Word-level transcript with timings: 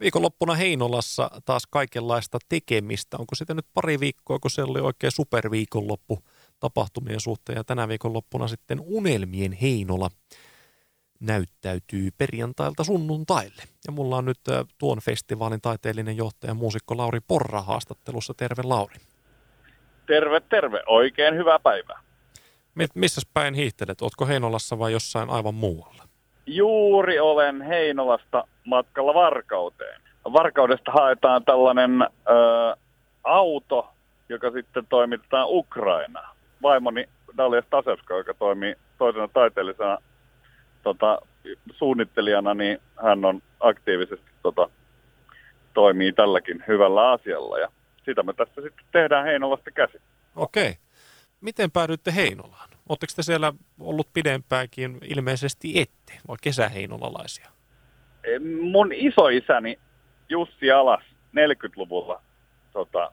Viikonloppuna 0.00 0.54
Heinolassa 0.54 1.30
taas 1.44 1.66
kaikenlaista 1.70 2.38
tekemistä. 2.48 3.16
Onko 3.16 3.34
sitten 3.34 3.56
nyt 3.56 3.66
pari 3.74 4.00
viikkoa, 4.00 4.38
kun 4.38 4.50
se 4.50 4.62
oli 4.62 4.80
oikein 4.80 5.12
superviikonloppu 5.12 6.18
tapahtumien 6.60 7.20
suhteen 7.20 7.56
ja 7.56 7.64
tänä 7.64 7.88
viikonloppuna 7.88 8.48
sitten 8.48 8.80
Unelmien 8.80 9.52
Heinola 9.52 10.10
näyttäytyy 11.20 12.10
perjantailta 12.18 12.84
sunnuntaille. 12.84 13.62
Ja 13.86 13.92
mulla 13.92 14.16
on 14.16 14.24
nyt 14.24 14.40
äh, 14.48 14.64
tuon 14.78 14.98
festivaalin 14.98 15.60
taiteellinen 15.60 16.16
johtaja 16.16 16.54
muusikko 16.54 16.96
Lauri 16.96 17.20
Porra 17.20 17.62
haastattelussa. 17.62 18.34
Terve 18.34 18.62
Lauri. 18.62 18.96
Terve, 20.06 20.40
terve. 20.40 20.82
Oikein 20.86 21.34
hyvää 21.34 21.58
päivää. 21.58 22.02
Missä 22.94 23.20
päin 23.34 23.54
hiihtelet? 23.54 24.02
Ootko 24.02 24.26
Heinolassa 24.26 24.78
vai 24.78 24.92
jossain 24.92 25.30
aivan 25.30 25.54
muualla? 25.54 26.07
Juuri 26.48 27.20
olen 27.20 27.62
Heinolasta 27.62 28.44
matkalla 28.64 29.14
Varkauteen. 29.14 30.00
Varkaudesta 30.32 30.92
haetaan 30.92 31.44
tällainen 31.44 32.02
ö, 32.02 32.76
auto, 33.24 33.90
joka 34.28 34.50
sitten 34.50 34.86
toimitetaan 34.86 35.46
Ukrainaan. 35.48 36.36
Vaimoni 36.62 37.08
Dalia 37.36 37.62
Stasevska, 37.62 38.16
joka 38.16 38.34
toimii 38.34 38.74
toisena 38.98 39.28
taiteellisena 39.28 39.98
tota, 40.82 41.18
suunnittelijana, 41.70 42.54
niin 42.54 42.78
hän 43.02 43.24
on 43.24 43.42
aktiivisesti 43.60 44.30
tota, 44.42 44.70
toimii 45.74 46.12
tälläkin 46.12 46.64
hyvällä 46.68 47.10
asialla. 47.10 47.58
Ja 47.58 47.68
sitä 48.04 48.22
me 48.22 48.32
tässä 48.32 48.62
sitten 48.62 48.86
tehdään 48.92 49.24
Heinolasta 49.24 49.70
käsin. 49.70 50.00
Okei. 50.36 50.76
Miten 51.40 51.70
päädyitte 51.70 52.14
Heinolaan? 52.14 52.67
Oletteko 52.88 53.12
te 53.16 53.22
siellä 53.22 53.52
ollut 53.80 54.08
pidempäänkin? 54.12 54.98
Ilmeisesti 55.04 55.80
ette, 55.80 56.12
vai 56.28 56.36
kesäheinolalaisia? 56.42 57.48
Mun 58.60 58.92
isoisäni 58.92 59.78
Jussi 60.28 60.70
Alas 60.70 61.02
40-luvulla 61.36 62.22
tota, 62.72 63.12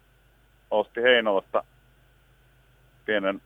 osti 0.72 1.02
Heinolasta 1.02 1.64
pienen 3.06 3.42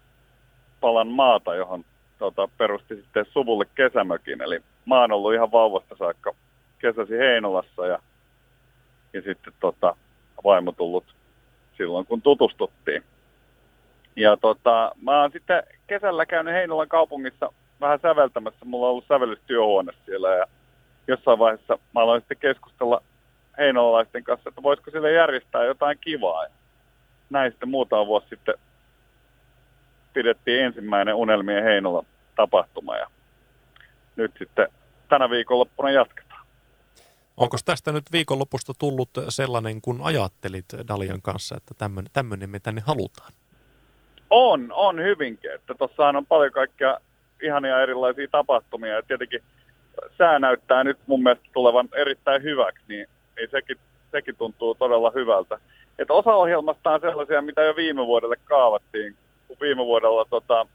palan 0.81 1.07
maata, 1.07 1.55
johon 1.55 1.85
tota, 2.19 2.49
perusti 2.57 2.95
sitten 2.95 3.25
suvulle 3.33 3.65
kesämökin. 3.75 4.41
Eli 4.41 4.59
mä 4.85 5.01
oon 5.01 5.11
ollut 5.11 5.33
ihan 5.33 5.51
vauvasta 5.51 5.95
saakka 5.99 6.33
kesäsi 6.79 7.17
Heinolassa 7.17 7.85
ja, 7.85 7.99
ja 9.13 9.21
sitten 9.21 9.53
tota, 9.59 9.95
vaimo 10.43 10.71
tullut 10.71 11.05
silloin, 11.77 12.05
kun 12.05 12.21
tutustuttiin. 12.21 13.03
Ja 14.15 14.37
tota, 14.37 14.91
mä 15.01 15.21
oon 15.21 15.31
sitten 15.31 15.63
kesällä 15.87 16.25
käynyt 16.25 16.53
Heinolan 16.53 16.87
kaupungissa 16.87 17.53
vähän 17.81 17.99
säveltämässä. 18.01 18.65
Mulla 18.65 18.85
on 18.85 18.91
ollut 18.91 19.07
sävellystyöhuone 19.07 19.93
siellä 20.05 20.35
ja 20.35 20.45
jossain 21.07 21.39
vaiheessa 21.39 21.79
mä 21.93 22.01
aloin 22.01 22.21
sitten 22.21 22.37
keskustella 22.37 23.01
heinolalaisten 23.57 24.23
kanssa, 24.23 24.49
että 24.49 24.63
voisiko 24.63 24.91
sille 24.91 25.11
järjestää 25.11 25.65
jotain 25.65 25.97
kivaa. 26.01 26.43
Ja 26.43 26.49
näin 27.29 27.51
sitten 27.51 27.69
muutama 27.69 28.07
vuosi 28.07 28.27
sitten 28.29 28.55
pidettiin 30.13 30.63
ensimmäinen 30.65 31.15
Unelmien 31.15 31.63
Heinola 31.63 32.05
tapahtuma 32.35 32.97
ja 32.97 33.07
nyt 34.15 34.31
sitten 34.39 34.67
tänä 35.09 35.29
viikonloppuna 35.29 35.91
jatketaan. 35.91 36.45
Onko 37.37 37.57
tästä 37.65 37.91
nyt 37.91 38.11
viikonlopusta 38.11 38.73
tullut 38.79 39.09
sellainen, 39.29 39.81
kun 39.81 39.99
ajattelit 40.03 40.65
Dalian 40.87 41.21
kanssa, 41.21 41.57
että 41.57 41.87
tämmöinen 42.13 42.49
me 42.49 42.59
tänne 42.59 42.81
halutaan? 42.85 43.31
On, 44.29 44.71
on 44.71 45.03
hyvinkin. 45.03 45.51
Että 45.51 45.73
tossahan 45.73 46.15
on 46.15 46.25
paljon 46.25 46.51
kaikkia 46.51 46.97
ihania 47.43 47.81
erilaisia 47.81 48.27
tapahtumia 48.31 48.93
ja 48.93 49.01
tietenkin 49.01 49.43
sää 50.17 50.39
näyttää 50.39 50.83
nyt 50.83 50.97
mun 51.07 51.23
mielestä 51.23 51.49
tulevan 51.53 51.89
erittäin 51.95 52.43
hyväksi, 52.43 52.83
niin, 52.87 53.07
niin 53.37 53.49
sekin, 53.51 53.77
sekin 54.11 54.35
tuntuu 54.35 54.75
todella 54.75 55.11
hyvältä. 55.15 55.59
Että 55.99 56.13
osa 56.13 56.33
ohjelmasta 56.33 56.91
on 56.91 57.01
sellaisia, 57.01 57.41
mitä 57.41 57.63
jo 57.63 57.75
viime 57.75 58.05
vuodelle 58.05 58.35
kaavattiin, 58.45 59.15
kun 59.47 59.57
viime 59.61 59.85
vuodella 59.85 60.25
tota, 60.29 60.65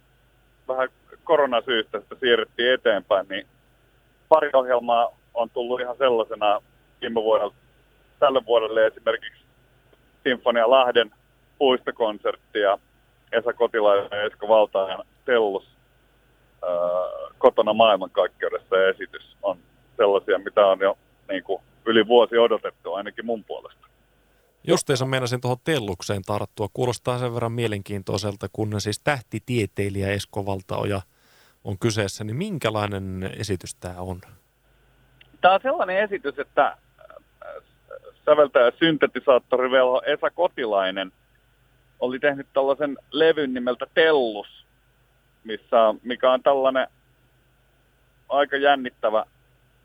vähän 0.69 0.89
koronasyistä 1.25 2.01
sitä 2.01 2.15
siirrettiin 2.21 2.73
eteenpäin, 2.73 3.27
niin 3.29 3.47
pari 4.29 4.51
ohjelmaa 4.53 5.17
on 5.35 5.51
tullut 5.51 5.81
ihan 5.81 5.97
sellaisena 5.97 6.61
viime 7.01 7.23
vuodella. 7.23 7.55
Tälle 8.19 8.47
vuodelle 8.47 8.87
esimerkiksi 8.87 9.43
Sinfonia 10.23 10.71
Lahden 10.71 11.11
puistokonsertti 11.59 12.59
ja 12.59 12.79
Esa 13.35 13.53
Kotilainen 13.53 14.09
ja 14.19 14.23
Esko 14.23 14.49
Valtaajan 14.49 15.05
Tellus 15.25 15.65
ää, 16.63 16.71
kotona 17.39 17.73
maailmankaikkeudessa 17.73 18.89
esitys 18.89 19.37
on 19.43 19.59
sellaisia, 19.97 20.39
mitä 20.39 20.67
on 20.67 20.81
jo 20.81 20.99
niin 21.29 21.45
kuin, 21.45 21.63
yli 21.87 22.07
vuosi 22.07 22.39
odotettu 22.39 22.95
ainakin 22.95 23.27
mun 23.27 23.45
puolesta. 23.45 23.87
Justiinsa 24.67 25.07
meinasin 25.07 25.41
tuohon 25.41 25.59
Tellukseen 25.65 26.23
tarttua. 26.23 26.69
Kuulostaa 26.73 27.19
sen 27.19 27.35
verran 27.35 27.53
mielenkiintoiselta, 27.53 28.47
kun 28.53 28.81
siis 28.81 29.01
tähtitieteilijä 29.01 30.11
Esko 30.11 30.47
Valtaoja 30.47 31.01
on 31.65 31.79
kyseessä, 31.79 32.25
niin 32.25 32.37
minkälainen 32.37 33.31
esitys 33.39 33.75
tämä 33.75 34.01
on? 34.01 34.21
Tämä 35.41 35.55
on 35.55 35.61
sellainen 35.63 35.99
esitys, 35.99 36.39
että 36.39 36.77
säveltäjä 38.25 38.73
syntetisaattori 38.79 39.71
Velho 39.71 40.03
Esa 40.07 40.31
Kotilainen– 40.31 41.13
oli 42.01 42.19
tehnyt 42.19 42.47
tällaisen 42.53 42.99
levyn 43.11 43.55
nimeltä 43.55 43.87
Tellus, 43.95 44.67
missä, 45.45 45.95
mikä 46.03 46.33
on 46.33 46.43
tällainen 46.43 46.87
aika 48.29 48.57
jännittävä 48.57 49.25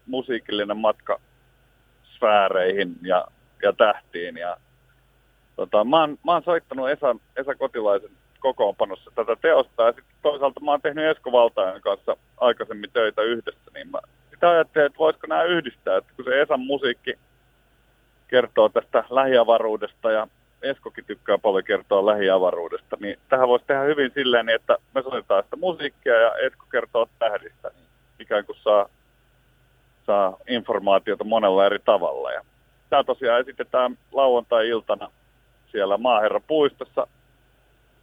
musiikillinen 0.06 0.78
matka 0.78 1.19
sfääreihin 2.16 2.96
ja, 3.02 3.25
ja 3.62 3.74
tähtiin. 3.74 4.38
Ja, 4.38 4.58
tota, 5.56 5.84
mä, 5.84 6.00
oon, 6.00 6.18
mä 6.25 6.31
oon 6.31 6.44
soittanut 6.44 6.90
Esa, 6.90 7.16
Esa 7.36 7.56
Kotilaisen 7.56 8.12
kokoonpanossa 8.40 9.12
tätä 9.16 9.36
teosta 9.36 9.84
ja 9.84 9.92
sitten 9.92 10.16
toisaalta 10.22 10.59
mä 10.59 10.72
oon 10.72 10.81
tehnyt 10.81 11.06
Esko 11.06 11.31
Valtajan 11.31 11.81
kanssa 11.81 12.18
aikaisemmin 12.38 12.92
töitä 12.94 13.22
yhdessä, 13.22 13.72
niin 13.74 13.92
mä 13.92 14.00
sitä 14.31 14.50
ajattelin, 14.50 14.86
että 14.86 15.00
voisiko 15.00 15.28
nämä 15.28 15.44
yhdistää, 15.44 15.98
että 15.98 16.14
kun 16.16 16.25
se 16.25 16.42
Esan 16.42 16.59
musiikki 16.59 17.14
kertoo 18.28 18.69
tästä 18.69 19.03
lähiavaruudesta 19.09 20.12
ja 20.12 20.28
Eskokin 20.62 21.06
tykkää 21.06 21.38
paljon 21.38 21.64
kertoa 21.64 22.06
lähiavaruudesta, 22.06 22.97
niin 23.00 23.20
tähän 23.30 23.47
voisi 23.47 23.66
tehdä 23.66 23.81
hyvin 23.81 24.12
silleen, 24.14 24.50
että 24.50 24.78
me 24.96 25.02
soitetaan 25.02 25.44
sitä 25.44 25.56
musiikkia 25.56 26.14
ja 26.14 26.36
Esko 26.36 26.66
kertoo 26.72 27.08
tähdistä, 27.20 27.72
niin 27.75 27.88
ikään 28.20 28.46
kuin 28.46 28.58
saa, 28.64 28.90
saa 30.06 30.38
informaatiota 30.48 31.24
monella 31.24 31.66
eri 31.66 31.80
tavalla. 31.80 32.31
Ja 32.31 32.42
tämä 32.90 33.03
tosiaan 33.03 33.42
esitetään 33.42 33.98
lauantai-iltana 34.12 35.12
siellä 35.72 35.98
Maaherran 35.98 36.44
puistossa 36.48 37.08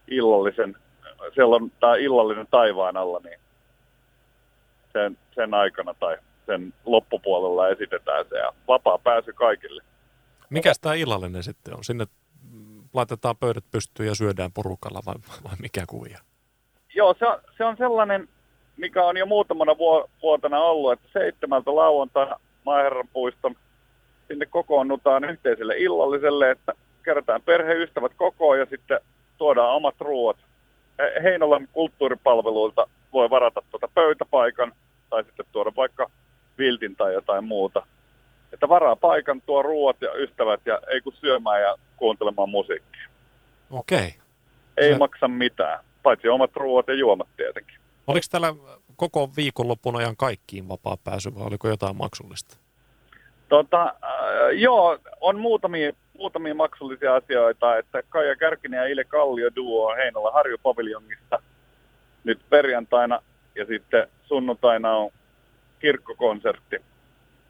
illallisen, 0.09 0.77
siellä 1.35 1.57
on 1.57 1.73
tämä 1.81 1.97
illallinen 1.97 2.47
taivaan 2.51 2.97
alla, 2.97 3.21
niin 3.25 3.41
sen, 4.93 5.19
sen 5.35 5.55
aikana 5.55 5.95
tai 5.95 6.17
sen 6.47 6.75
loppupuolella 6.85 7.69
esitetään 7.69 8.25
se 8.29 8.39
ja 8.39 8.53
vapaa 8.69 8.99
pääsy 8.99 9.33
kaikille. 9.33 9.83
Mikäs 10.51 10.79
tämä 10.79 10.95
illallinen 10.95 11.43
sitten 11.43 11.77
on? 11.77 11.85
Sinne 11.85 12.07
laitetaan 12.97 13.37
pöydät 13.37 13.65
pystyyn 13.71 14.09
ja 14.09 14.15
syödään 14.15 14.53
porukalla 14.53 15.01
vai, 15.07 15.15
vai 15.45 15.57
mikä 15.63 15.85
kuvia? 15.87 16.19
Joo, 16.95 17.15
se 17.19 17.27
on, 17.27 17.41
se 17.57 17.65
on 17.65 17.77
sellainen, 17.77 18.29
mikä 18.77 19.05
on 19.05 19.17
jo 19.17 19.27
muutamana 19.27 19.79
vuotena 20.23 20.59
ollut, 20.59 20.93
että 20.93 21.09
seitsemältä 21.13 21.77
lauantaina 21.77 22.37
Maaherran 22.65 23.09
puiston 23.13 23.55
sinne 24.29 24.47
kokoonnutaan 24.47 25.25
yhteiselle 25.25 25.75
illalliselle, 25.79 26.51
että 26.51 26.73
kerätään 27.05 27.43
perheystävät 27.43 28.13
kokoon 28.17 28.59
ja 28.59 28.67
sitten 28.67 29.01
tuodaan 29.39 29.75
omat 29.75 29.95
ruoat. 30.01 30.37
Heinolan 31.23 31.69
kulttuuripalveluilta 31.73 32.87
voi 33.13 33.31
varata 33.31 33.63
tuota 33.71 33.89
pöytäpaikan 33.95 34.73
tai 35.11 35.25
sitten 35.25 35.47
tuoda 35.53 35.73
vaikka 35.77 36.11
viltin 36.59 36.97
tai 36.97 37.15
jotain 37.15 37.45
muuta 37.45 37.87
että 38.57 38.69
varaa 38.69 38.97
paikan, 38.97 39.43
tuo 39.47 39.63
ruoat 39.63 39.97
ja 40.01 40.15
ystävät 40.15 40.61
ja 40.67 40.81
ei 40.89 41.01
kun 41.01 41.13
syömään 41.13 41.63
ja 41.63 41.77
kuuntelemaan 41.97 42.49
musiikkia. 42.49 43.09
Okei. 43.71 43.99
Okay. 43.99 44.11
Ei 44.77 44.93
Se... 44.93 44.99
maksa 44.99 45.29
mitään, 45.29 45.85
paitsi 46.03 46.29
omat 46.29 46.57
ruoat 46.57 46.89
ja 46.89 46.95
juomat 46.95 47.29
tietenkin. 47.37 47.77
Oliko 48.07 48.27
täällä 48.31 48.55
koko 48.97 49.31
viikonloppuna 49.37 49.99
ajan 49.99 50.17
kaikkiin 50.17 50.69
vapaa 50.69 50.97
pääsy 51.05 51.35
vai 51.35 51.47
oliko 51.47 51.69
jotain 51.69 51.97
maksullista? 51.97 52.57
Tota, 53.49 53.83
äh, 53.83 54.53
joo, 54.53 54.99
on 55.21 55.41
muutamia, 55.41 55.93
muutamia 56.19 56.55
maksullisia 56.55 57.15
asioita, 57.15 57.79
että 57.79 58.03
Kaija 58.09 58.37
Kärkinen 58.37 58.79
ja 58.79 58.87
Ile 58.87 59.05
Kallio 59.05 59.51
duo 59.57 59.95
Heinolla 59.97 60.31
Harjupaviljongissa 60.31 61.39
nyt 62.25 62.41
perjantaina 62.51 63.23
ja 63.55 63.67
sitten 63.67 64.09
sunnuntaina 64.25 64.97
on 64.97 65.11
kirkkokonsertti 65.79 66.77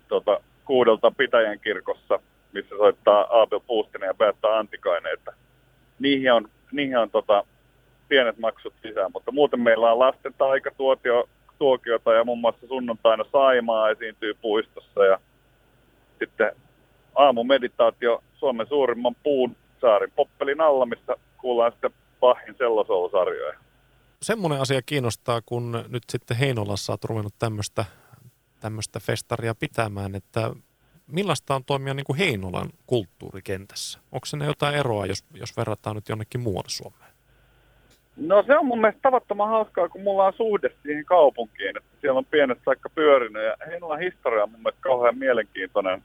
tota, 0.08 0.40
kuudelta 0.66 1.10
Pitäjän 1.10 1.60
kirkossa, 1.60 2.18
missä 2.52 2.76
soittaa 2.76 3.42
Abel 3.42 3.60
Puustinen 3.60 4.06
ja 4.06 4.14
Beatta 4.14 4.58
Antikainen, 4.58 5.12
että 5.12 5.32
niihin 5.98 6.32
on, 6.32 6.48
niihin 6.72 6.98
on 6.98 7.10
tota, 7.10 7.44
pienet 8.08 8.38
maksut 8.38 8.74
sisään, 8.82 9.10
mutta 9.14 9.32
muuten 9.32 9.60
meillä 9.60 9.92
on 9.92 9.98
lasten 9.98 10.34
tuokiota 11.58 12.12
ja 12.12 12.24
muun 12.24 12.38
muassa 12.38 12.66
sunnuntaina 12.66 13.24
Saimaa 13.32 13.90
esiintyy 13.90 14.34
puistossa 14.34 15.04
ja 15.04 15.18
sitten 16.18 16.52
aamumeditaatio 17.14 18.22
Suomen 18.34 18.66
suurimman 18.66 19.16
puun 19.22 19.56
saarin 19.80 20.12
Poppelin 20.16 20.60
alla, 20.60 20.86
missä 20.86 21.16
kuullaan 21.38 21.72
sitten 21.72 21.90
Bahin 22.20 22.54
sellosoulusarjoja. 22.58 23.54
Semmoinen 24.22 24.60
asia 24.60 24.82
kiinnostaa, 24.86 25.40
kun 25.46 25.84
nyt 25.88 26.02
sitten 26.08 26.36
Heinolassa 26.36 26.92
olet 26.92 27.04
ruvennut 27.04 27.34
tämmöistä, 27.38 27.84
tämmöistä 28.60 29.00
festaria 29.00 29.54
pitämään, 29.54 30.14
että 30.14 30.50
millaista 31.06 31.54
on 31.54 31.64
toimia 31.64 31.94
niin 31.94 32.06
kuin 32.06 32.18
Heinolan 32.18 32.70
kulttuurikentässä? 32.86 33.98
Onko 34.12 34.26
se 34.26 34.36
jotain 34.36 34.74
eroa, 34.74 35.06
jos, 35.06 35.24
jos 35.34 35.56
verrataan 35.56 35.96
nyt 35.96 36.08
jonnekin 36.08 36.40
muualle 36.40 36.68
Suomeen? 36.68 37.16
No 38.16 38.42
se 38.46 38.58
on 38.58 38.66
mun 38.66 38.80
mielestä 38.80 39.02
tavattoman 39.02 39.48
hauskaa, 39.48 39.88
kun 39.88 40.02
mulla 40.02 40.26
on 40.26 40.32
suhde 40.32 40.70
siihen 40.82 41.04
kaupunkiin, 41.04 41.76
että 41.76 41.90
siellä 42.00 42.18
on 42.18 42.24
pienet 42.24 42.58
saikka 42.64 42.88
pyörinyt 42.88 43.42
ja 43.42 43.56
Heinolan 43.66 43.98
historia 43.98 44.42
on 44.42 44.50
mun 44.50 44.60
mielestä 44.60 44.80
kauhean 44.80 45.18
mielenkiintoinen, 45.18 46.02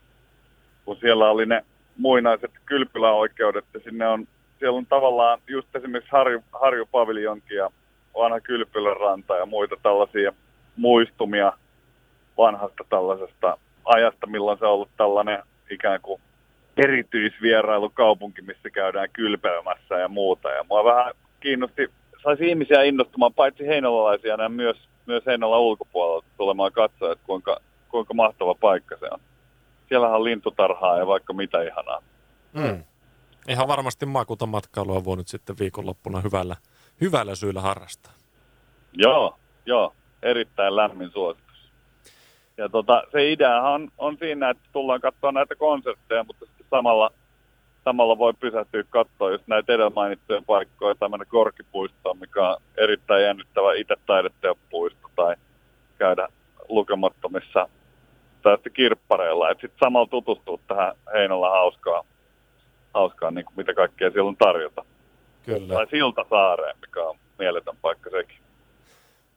kun 0.85 0.97
siellä 0.97 1.29
oli 1.29 1.45
ne 1.45 1.65
muinaiset 1.97 2.51
kylpyläoikeudet 2.65 3.65
ja 3.73 3.79
sinne 3.79 4.07
on, 4.07 4.27
siellä 4.59 4.77
on 4.77 4.85
tavallaan 4.85 5.41
just 5.47 5.75
esimerkiksi 5.75 6.11
Harju, 6.11 6.43
Harjupaviljonki 6.61 7.55
ja 7.55 7.69
vanha 8.15 8.39
kylpyläranta 8.39 9.35
ja 9.35 9.45
muita 9.45 9.75
tällaisia 9.83 10.33
muistumia 10.75 11.53
vanhasta 12.41 12.83
tällaisesta 12.89 13.57
ajasta, 13.85 14.27
milloin 14.27 14.59
se 14.59 14.65
on 14.65 14.71
ollut 14.71 14.97
tällainen 14.97 15.43
ikään 15.69 16.01
kuin 16.01 16.21
erityisvierailukaupunki, 16.77 18.41
missä 18.41 18.69
käydään 18.69 19.09
kylpeämässä 19.13 19.95
ja 19.95 20.07
muuta. 20.07 20.49
Ja 20.49 20.63
mua 20.69 20.83
vähän 20.83 21.13
kiinnosti, 21.39 21.87
saisi 22.23 22.49
ihmisiä 22.49 22.83
innostumaan, 22.83 23.33
paitsi 23.33 23.67
heinolalaisia, 23.67 24.37
niin 24.37 24.51
myös, 24.51 24.77
myös 25.05 25.25
Heinolan 25.25 25.59
ulkopuolelta 25.59 26.27
tulemaan 26.37 26.71
katsoa, 26.71 27.11
että 27.11 27.25
kuinka, 27.25 27.57
kuinka 27.89 28.13
mahtava 28.13 28.55
paikka 28.55 28.95
se 28.99 29.07
on. 29.11 29.19
Siellähän 29.89 30.15
on 30.15 30.23
lintutarhaa 30.23 30.97
ja 30.97 31.07
vaikka 31.07 31.33
mitä 31.33 31.61
ihanaa. 31.61 32.01
Mm. 32.53 32.83
Ihan 33.47 33.67
varmasti 33.67 34.05
maakuntamatkailua 34.05 35.05
voi 35.05 35.17
nyt 35.17 35.27
sitten 35.27 35.55
viikonloppuna 35.59 36.21
hyvällä, 36.21 36.55
hyvällä 37.01 37.35
syyllä 37.35 37.61
harrastaa. 37.61 38.13
Joo, 38.93 39.37
joo, 39.65 39.93
erittäin 40.23 40.75
lämmin 40.75 41.11
suositus. 41.11 41.50
Ja 42.61 42.69
tota, 42.69 43.03
se 43.11 43.31
ideahan 43.31 43.71
on, 43.71 43.91
on 43.97 44.17
siinä, 44.17 44.49
että 44.49 44.63
tullaan 44.73 45.01
katsoa 45.01 45.31
näitä 45.31 45.55
konsertteja, 45.55 46.23
mutta 46.23 46.45
sitten 46.45 46.65
samalla, 46.69 47.11
samalla 47.83 48.17
voi 48.17 48.33
pysähtyä 48.33 48.83
katsoa 48.89 49.31
just 49.31 49.47
näitä 49.47 49.73
edellä 49.73 49.91
mainittuja 49.95 50.41
paikkoja, 50.47 50.95
tämmöinen 50.95 51.27
korkipuisto, 51.27 52.13
mikä 52.13 52.49
on 52.49 52.57
erittäin 52.77 53.23
jännittävä 53.23 53.73
itse 53.73 53.95
taideteopuisto, 54.05 55.09
tai 55.15 55.35
käydä 55.97 56.27
lukemattomissa 56.69 57.69
tästä 58.41 58.69
kirppareilla, 58.69 59.49
että 59.49 59.61
sitten 59.61 59.79
samalla 59.79 60.07
tutustuu 60.07 60.59
tähän 60.67 60.95
Heinolla 61.13 61.49
hauskaa, 61.49 62.03
hauskaa 62.93 63.31
niin 63.31 63.45
kuin 63.45 63.55
mitä 63.57 63.73
kaikkea 63.73 64.11
siellä 64.11 64.29
on 64.29 64.37
tarjota. 64.37 64.85
Kyllä. 65.45 65.73
Tai 65.73 65.87
Siltasaareen, 65.89 66.75
mikä 66.81 67.03
on 67.03 67.15
mieletön 67.39 67.75
paikka 67.81 68.09
sekin. 68.09 68.37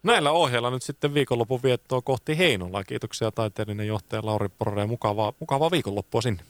Näillä 0.05 0.31
ohjeilla 0.31 0.71
nyt 0.71 0.83
sitten 0.83 1.15
viikonlopun 1.15 1.61
viettoa 1.63 2.03
kohti 2.03 2.39
Heinolaa. 2.39 2.85
Kiitoksia 2.85 3.31
taiteellinen 3.31 3.87
johtaja 3.87 4.23
Lauri 4.25 4.49
Porre 4.59 4.87
mukavaa, 4.87 5.33
mukavaa 5.41 5.71
viikonloppua 5.71 6.21
sinne. 6.21 6.43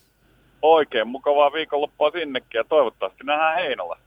Oikein 0.63 1.09
mukavaa 1.09 1.53
viikonloppua 1.53 2.11
sinnekin 2.11 2.59
ja 2.59 2.65
toivottavasti 2.65 3.25
nähdään 3.25 3.55
Heinola. 3.55 3.99